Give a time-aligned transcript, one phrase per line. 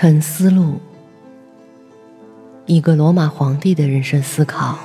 [0.00, 0.78] 沉思录，
[2.66, 4.78] 一个罗马皇帝的人生思考。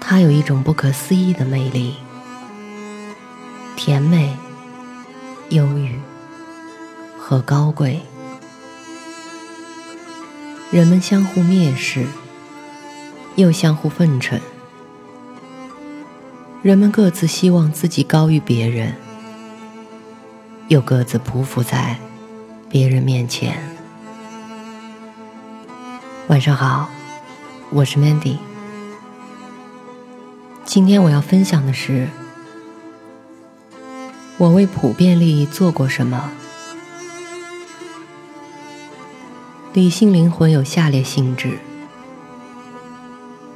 [0.00, 1.94] 它有一种不可思议的魅力，
[3.76, 4.36] 甜美、
[5.50, 5.96] 忧郁
[7.16, 8.00] 和高贵。
[10.72, 12.04] 人们相互蔑视，
[13.36, 14.40] 又相互奉承。
[16.62, 18.92] 人们各自希望自己高于别人，
[20.66, 21.96] 又各自匍匐在。
[22.74, 23.56] 别人面前。
[26.26, 26.90] 晚上好，
[27.70, 28.38] 我是 Mandy。
[30.64, 32.08] 今天我要分享的是，
[34.38, 36.32] 我为普遍利益做过什么。
[39.72, 41.58] 理性灵魂有下列性质：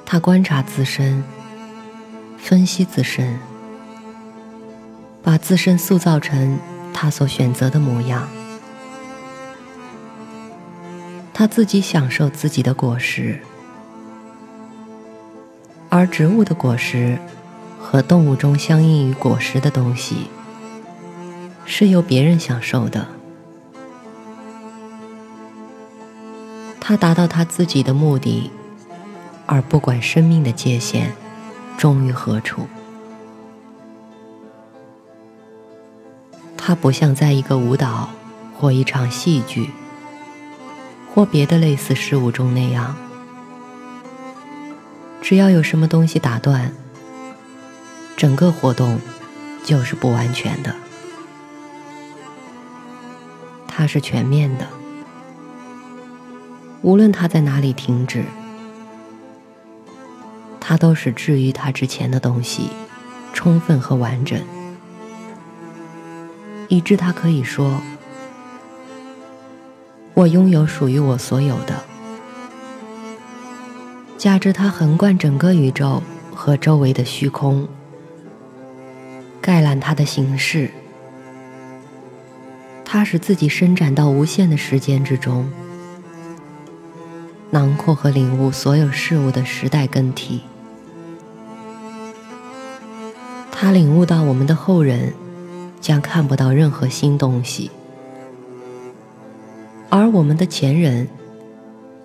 [0.06, 1.24] 他观察自身，
[2.38, 3.40] 分析自身，
[5.24, 6.60] 把自身塑造成
[6.94, 8.28] 他所选择的模样。
[11.38, 13.38] 他自己享受自己的果实，
[15.88, 17.16] 而植物的果实
[17.78, 20.26] 和动物中相应于果实的东西
[21.64, 23.06] 是由别人享受的。
[26.80, 28.50] 他达到他自己的目的，
[29.46, 31.12] 而不管生命的界限
[31.76, 32.66] 终于何处。
[36.56, 38.08] 他不像在一个舞蹈
[38.58, 39.70] 或一场戏剧。
[41.18, 42.94] 或别的类似事物中那样，
[45.20, 46.72] 只要有什么东西打断，
[48.16, 49.00] 整个活动
[49.64, 50.72] 就是不完全的。
[53.66, 54.68] 它是全面的，
[56.82, 58.22] 无论它在哪里停止，
[60.60, 62.70] 它都是置于它之前的东西
[63.32, 64.40] 充分和完整，
[66.68, 67.80] 以致它可以说。
[70.18, 71.80] 我拥有属于我所有的，
[74.16, 76.02] 加之它横贯整个宇宙
[76.34, 77.68] 和周围的虚空，
[79.40, 80.72] 概览它的形式，
[82.84, 85.48] 它使自己伸展到无限的时间之中，
[87.50, 90.40] 囊括和领悟所有事物的时代更替。
[93.52, 95.14] 他领悟到我们的后人
[95.80, 97.70] 将看不到任何新东西。
[99.90, 101.08] 而我们的前人，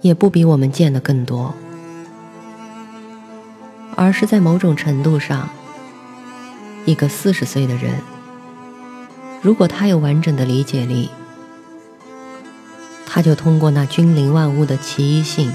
[0.01, 1.53] 也不比我们见的更多，
[3.95, 5.49] 而是在某种程度上，
[6.85, 7.95] 一个四十岁的人，
[9.41, 11.09] 如果他有完整的理解力，
[13.05, 15.51] 他就通过那君临万物的奇异性，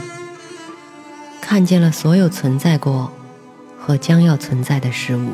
[1.41, 3.11] 看见了所有存在过
[3.79, 5.31] 和将要存在的事物。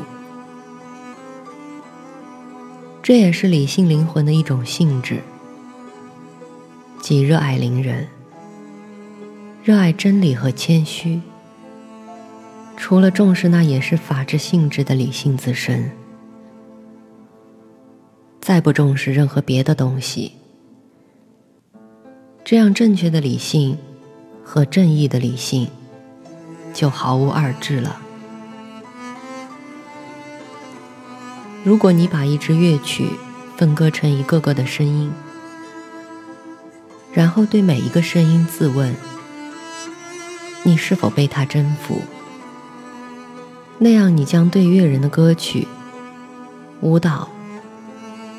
[3.02, 5.20] 这也是理性灵魂的一种性质。
[7.04, 8.08] 即热爱邻人，
[9.62, 11.20] 热爱真理和谦虚。
[12.78, 15.90] 除了重视那也是法治性质的理性自身，
[18.40, 20.32] 再不重视任何别的东西，
[22.42, 23.76] 这样正确的理性
[24.42, 25.68] 和正义的理性
[26.72, 28.00] 就毫无二致了。
[31.64, 33.10] 如果你把一支乐曲
[33.58, 35.12] 分割成一个个的声音，
[37.14, 38.92] 然后对每一个声音自问：
[40.64, 42.02] 你是否被他征服？
[43.78, 45.68] 那样，你将对乐人的歌曲、
[46.80, 47.28] 舞蹈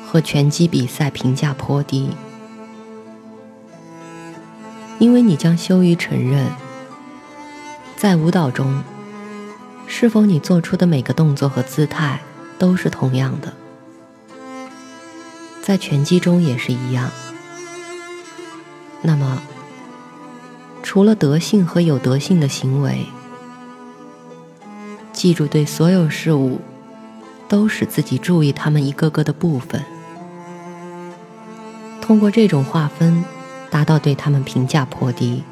[0.06, 2.10] 和拳击比赛评价颇低，
[4.98, 6.46] 因为你将羞于承认，
[7.96, 8.82] 在舞蹈中，
[9.86, 12.20] 是否你做出的每个动作和姿态
[12.58, 13.54] 都是同样的，
[15.62, 17.10] 在拳击中也是一样。
[19.06, 19.40] 那么，
[20.82, 23.06] 除了德性和有德性的行为，
[25.12, 26.60] 记住对所有事物
[27.46, 29.80] 都使自己注意他们一个个的部分，
[32.00, 33.24] 通过这种划分
[33.70, 35.44] 达到对他们评价颇低，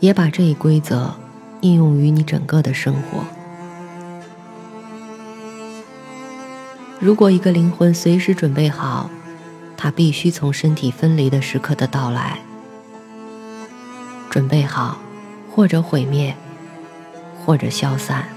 [0.00, 1.14] 也把这一规则
[1.60, 3.24] 应用于你整个的生活。
[6.98, 9.08] 如果一个灵魂随时准备好。
[9.76, 12.40] 他必须从身体分离的时刻的到来，
[14.30, 14.98] 准备好，
[15.50, 16.34] 或者毁灭，
[17.44, 18.28] 或者消散，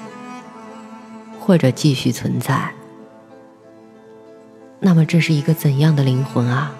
[1.39, 2.71] 或者继续存在。
[4.79, 6.71] 那么，这是一个怎样的灵魂啊？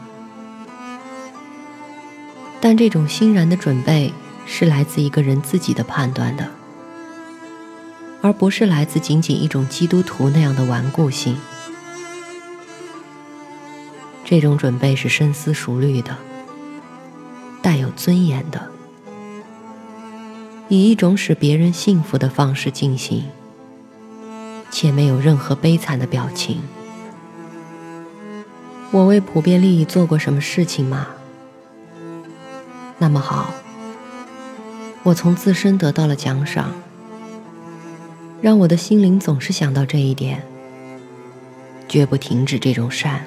[2.62, 4.14] 但这种欣然的准备
[4.46, 6.48] 是来自一个人自己的判断的，
[8.22, 11.38] 而不是来自仅仅一种基督徒那样的顽固性。
[14.30, 16.16] 这种准备是深思熟虑的，
[17.64, 18.70] 带有尊严的，
[20.68, 23.24] 以一种使别人幸福的方式进行，
[24.70, 26.62] 且没有任何悲惨的表情。
[28.92, 31.08] 我为普遍利益做过什么事情吗？
[33.00, 33.52] 那么好，
[35.02, 36.72] 我从自身得到了奖赏，
[38.44, 40.44] 让我的心灵总是想到这一点，
[41.88, 43.26] 绝不停止这种善。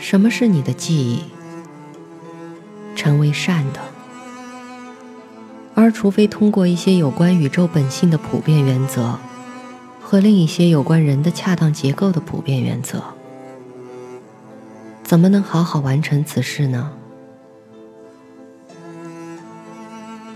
[0.00, 1.22] 什么是你的记忆？
[2.96, 3.80] 成为善的，
[5.74, 9.18] 而除非通过一些有关宇宙本性的普遍原则。
[10.02, 13.00] 和另一些有关人的恰当结构的普遍原则，
[15.04, 16.90] 怎么能好好完成此事呢？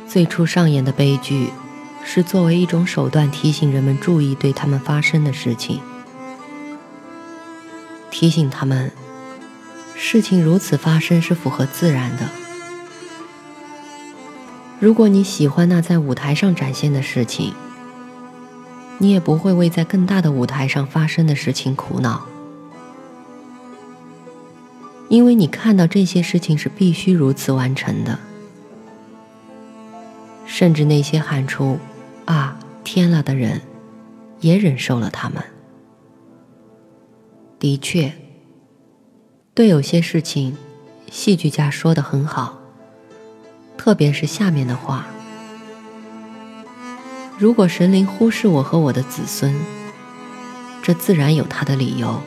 [0.06, 1.50] 最初上演的悲剧，
[2.04, 5.80] 是作为一种手段提醒人们注意对他们发生的事情，
[8.12, 8.92] 提醒他们，
[9.96, 12.28] 事情如此发生是符合自然的。
[14.80, 17.54] 如果你喜欢那在舞台上展现的事情，
[18.98, 22.26] 你也不会为在更大的舞台上发生的事情苦恼，
[25.08, 28.18] 因为你看到这些事情是必须如此完成的。
[30.46, 31.78] 甚至那些喊出
[32.26, 33.62] “啊，天了”的人，
[34.40, 35.42] 也忍受了他们。
[37.58, 38.12] 的确，
[39.54, 40.56] 对有些事情，
[41.12, 42.58] 戏剧家说的很好，
[43.78, 45.06] 特别是下面的话。
[47.38, 49.54] 如果神灵忽视我和我的子孙，
[50.82, 52.20] 这自然有他的理由，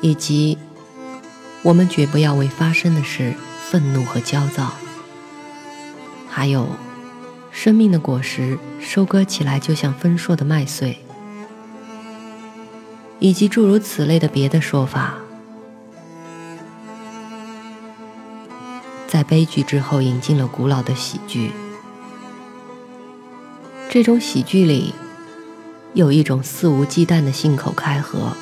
[0.00, 0.56] 以及
[1.64, 3.34] 我们绝不要为发生的事
[3.68, 4.72] 愤怒和焦躁。
[6.28, 6.68] 还有，
[7.50, 10.98] 生命的果实收割起来就像丰硕的麦穗，
[13.18, 15.14] 以及诸如此类的别的说法，
[19.08, 21.50] 在悲剧之后引进了古老的喜剧。
[23.88, 24.94] 这种喜剧里，
[25.94, 28.36] 有一种肆无忌惮的信口开河，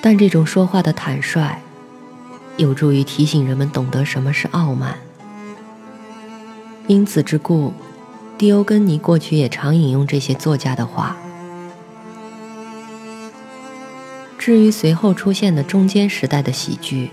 [0.00, 1.60] 但这种说话的坦率，
[2.56, 4.98] 有助于提醒人们懂得什么是傲慢。
[6.86, 7.72] 因此之故，
[8.38, 11.16] 狄欧根尼过去也常引用这些作家的话。
[14.38, 17.10] 至于随后出现的中间时代的喜剧，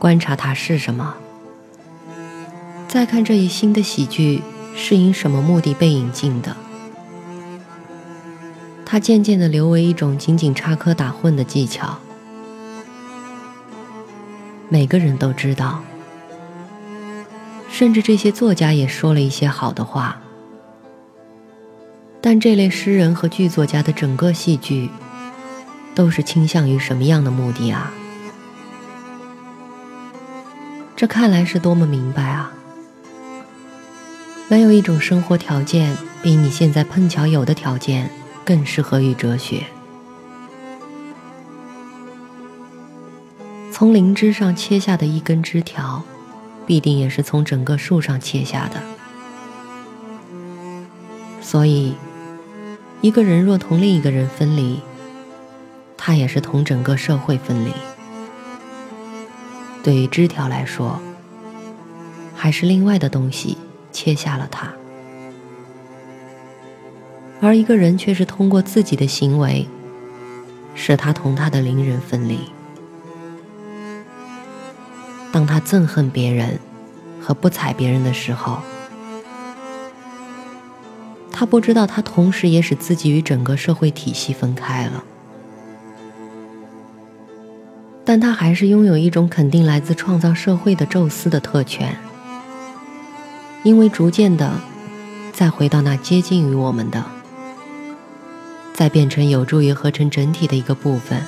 [0.00, 1.14] 观察它是什么。
[2.88, 4.42] 再看这一新的喜剧
[4.74, 6.56] 是因什么目的被引进的？
[8.86, 11.98] 它渐渐地流为一种仅仅插科打诨的技巧。
[14.70, 15.82] 每个人都知道，
[17.70, 20.20] 甚至这些作家也说了一些好的话。
[22.22, 24.88] 但这类诗人和剧作家的整个戏剧，
[25.94, 27.92] 都是倾向于什么样的目的啊？
[31.00, 32.52] 这看来是多么明白啊！
[34.48, 38.10] 没有一种生活条件比你现在碰巧有的条件
[38.44, 39.64] 更适合于哲学。
[43.72, 46.02] 从灵芝上切下的一根枝条，
[46.66, 48.82] 必定也是从整个树上切下的。
[51.40, 51.94] 所以，
[53.00, 54.78] 一个人若同另一个人分离，
[55.96, 57.72] 他也是同整个社会分离。
[59.82, 61.00] 对于枝条来说，
[62.34, 63.56] 还是另外的东西。
[63.92, 64.72] 切下了它，
[67.40, 69.66] 而一个人却是通过自己的行为，
[70.76, 72.38] 使他同他的邻人分离。
[75.32, 76.60] 当他憎恨别人
[77.20, 78.58] 和不睬别人的时候，
[81.32, 85.02] 他不知道他同时也使自己与整个社会体系分开了。
[88.04, 91.96] 但他还是拥有一种肯定来自创造社会的宙斯的特权。
[93.62, 94.52] 因为逐渐的，
[95.32, 97.04] 再回到那接近于我们的，
[98.72, 101.22] 再变成有助于合成整体的一个部分，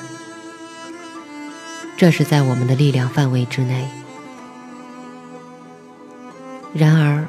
[1.96, 3.86] 这是在我们的力量范围之内。
[6.72, 7.26] 然而，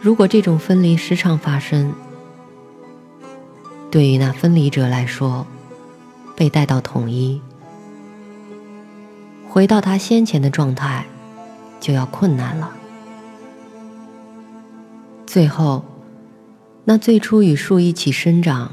[0.00, 1.94] 如果这种分离时常发生，
[3.88, 5.46] 对于那分离者来说，
[6.34, 7.40] 被带到统一，
[9.56, 11.06] 回到他先前的状态，
[11.80, 12.76] 就要困难了。
[15.26, 15.82] 最后，
[16.84, 18.72] 那最初与树一起生长，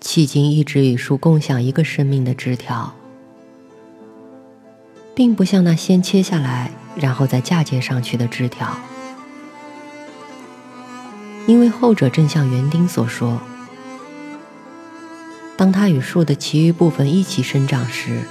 [0.00, 2.92] 迄今一直与树共享一个生命的枝条，
[5.14, 8.76] 并不像那先切下来然后再嫁接上去的枝条，
[11.46, 13.40] 因为后者正像园丁所说，
[15.56, 18.22] 当它与树的其余部分一起生长时，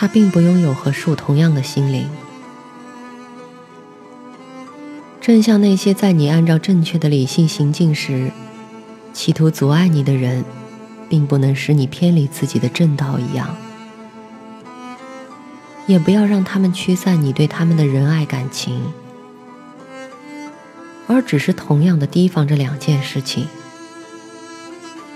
[0.00, 2.08] 他并不拥有和树同样的心灵。
[5.20, 8.30] 正像那些在你按照正确的理性行进时，
[9.12, 10.44] 企图阻碍你的人，
[11.08, 13.56] 并不能使你偏离自己的正道一样，
[15.88, 18.80] 也不要让他们驱散你对他们的仁爱感情，
[21.08, 23.48] 而只是同样的提防这两件事情。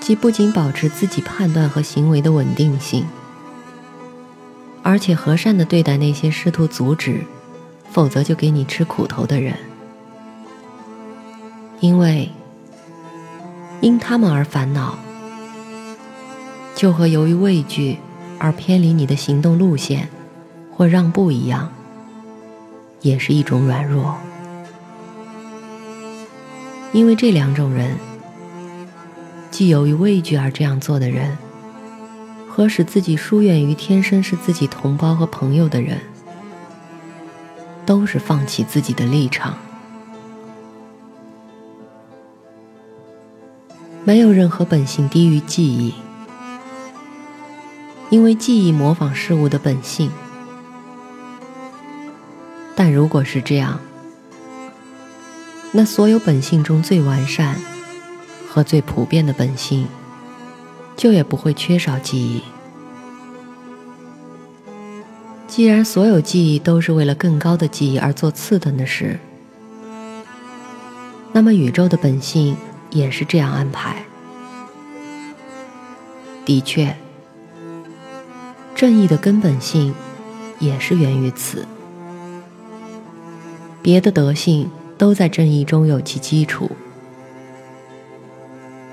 [0.01, 3.07] 即不仅保持自己判断和行为的稳定性，
[4.83, 7.21] 而且和善的对待那些试图阻止，
[7.91, 9.57] 否则就给你吃苦头的人，
[11.81, 12.31] 因为
[13.81, 14.99] 因他们而烦恼，
[16.75, 17.99] 就和由于畏惧
[18.39, 20.09] 而偏离你的行动路线
[20.73, 21.73] 或让步一样，
[23.01, 24.17] 也是一种软弱，
[26.93, 27.97] 因为这两种人。
[29.51, 31.37] 既由于畏惧而这样做的人，
[32.55, 35.99] 和使自己疏远于天生是自己同胞和朋友的人，
[37.87, 39.57] 都是放弃自己的立场。
[44.05, 45.95] 没有任何本性低于记忆，
[48.11, 50.11] 因为记忆模仿事物的本性。
[52.77, 53.81] 但如果是这样，
[55.73, 57.57] 那所有本性中最完善。
[58.47, 59.87] 和最普遍的本性，
[61.03, 62.41] 就也不会缺少记忆。
[65.49, 69.19] 既然所有记忆都是为了更高的记忆而做次等的事，
[71.33, 72.57] 那么宇宙的本性
[72.91, 74.05] 也是这样安排。
[76.45, 76.97] 的确，
[78.77, 79.93] 正义的根本性
[80.61, 81.67] 也是源于此。
[83.83, 86.71] 别的德性都在正义中有其基础。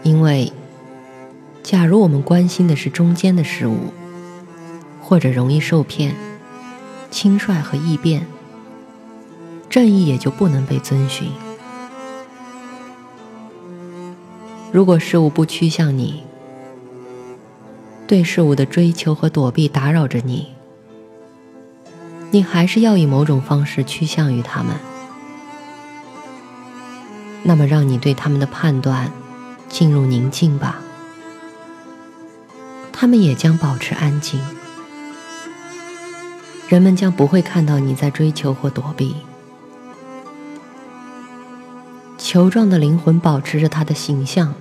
[0.02, 0.52] 因为，
[1.70, 3.94] 假如我们关心的是中间的事物，
[5.00, 6.16] 或者容易受骗、
[7.12, 8.26] 轻率和易变，
[9.70, 11.32] 正义也就不能被遵循。
[14.72, 16.24] 如果事物不趋向你，
[18.08, 20.48] 对事物的追求和躲避打扰着你，
[22.32, 24.76] 你还是要以某种方式趋向于他们。
[27.44, 29.12] 那么，让你对他们的判断。
[29.70, 30.82] 进入宁静吧，
[33.00, 34.42] 他们也将保持安静。
[36.68, 39.16] 人们将不会看到你在追求或躲避。
[42.18, 44.54] 球状的灵魂保持着它的形象。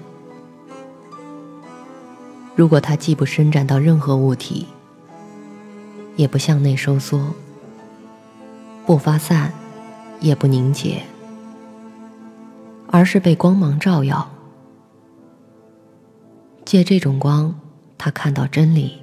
[2.55, 4.69] 如果它既不伸展到任何物体，
[6.15, 7.35] 也不向内收缩，
[8.87, 9.53] 不发散，
[10.21, 11.03] 也不凝结，
[12.87, 14.31] 而是被光芒照耀。
[16.65, 17.53] 借这种光，
[17.99, 19.03] 他看到真理，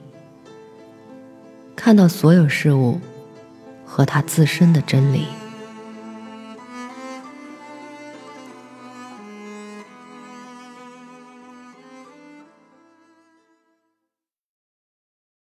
[1.75, 2.99] 看到所有事物
[3.85, 5.27] 和他自身的真理。